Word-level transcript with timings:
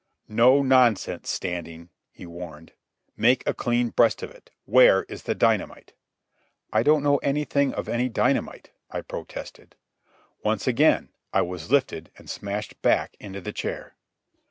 "No 0.27 0.63
nonsense, 0.63 1.29
Standing," 1.29 1.89
he 2.11 2.25
warned. 2.25 2.73
"Make 3.15 3.45
a 3.47 3.53
clean 3.53 3.89
breast 3.89 4.23
of 4.23 4.31
it. 4.31 4.49
Where 4.65 5.03
is 5.03 5.21
the 5.21 5.35
dynamite?" 5.35 5.93
"I 6.73 6.81
don't 6.81 7.03
know 7.03 7.17
anything 7.17 7.71
of 7.75 7.87
any 7.87 8.09
dynamite," 8.09 8.71
I 8.89 9.01
protested. 9.01 9.75
Once 10.43 10.65
again 10.65 11.09
I 11.31 11.43
was 11.43 11.69
lifted 11.69 12.09
and 12.17 12.31
smashed 12.31 12.81
back 12.81 13.15
into 13.19 13.41
the 13.41 13.53
chair. 13.53 13.95